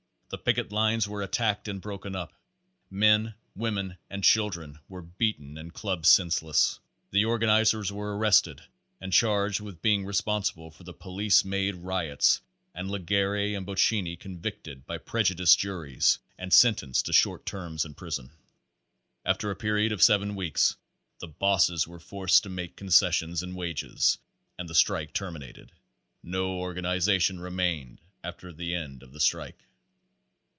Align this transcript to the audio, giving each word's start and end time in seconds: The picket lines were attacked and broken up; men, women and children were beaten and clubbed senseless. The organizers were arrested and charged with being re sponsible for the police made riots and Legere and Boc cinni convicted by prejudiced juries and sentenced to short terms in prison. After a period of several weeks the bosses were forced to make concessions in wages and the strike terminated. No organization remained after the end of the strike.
The 0.29 0.37
picket 0.37 0.71
lines 0.71 1.09
were 1.09 1.21
attacked 1.21 1.67
and 1.67 1.81
broken 1.81 2.15
up; 2.15 2.31
men, 2.89 3.33
women 3.53 3.97
and 4.09 4.23
children 4.23 4.79
were 4.87 5.01
beaten 5.01 5.57
and 5.57 5.73
clubbed 5.73 6.05
senseless. 6.05 6.79
The 7.09 7.25
organizers 7.25 7.91
were 7.91 8.17
arrested 8.17 8.61
and 9.01 9.11
charged 9.11 9.59
with 9.59 9.81
being 9.81 10.05
re 10.05 10.13
sponsible 10.13 10.71
for 10.71 10.85
the 10.85 10.93
police 10.93 11.43
made 11.43 11.75
riots 11.75 12.39
and 12.73 12.89
Legere 12.89 13.53
and 13.57 13.65
Boc 13.67 13.75
cinni 13.77 14.17
convicted 14.17 14.85
by 14.85 14.97
prejudiced 14.99 15.59
juries 15.59 16.19
and 16.37 16.53
sentenced 16.53 17.07
to 17.07 17.11
short 17.11 17.45
terms 17.45 17.83
in 17.83 17.93
prison. 17.93 18.31
After 19.25 19.51
a 19.51 19.55
period 19.57 19.91
of 19.91 20.01
several 20.01 20.33
weeks 20.33 20.77
the 21.19 21.27
bosses 21.27 21.89
were 21.89 21.99
forced 21.99 22.43
to 22.43 22.49
make 22.49 22.77
concessions 22.77 23.43
in 23.43 23.53
wages 23.53 24.17
and 24.57 24.69
the 24.69 24.75
strike 24.75 25.11
terminated. 25.11 25.73
No 26.23 26.51
organization 26.57 27.37
remained 27.41 27.99
after 28.23 28.53
the 28.53 28.73
end 28.73 29.03
of 29.03 29.11
the 29.11 29.19
strike. 29.19 29.59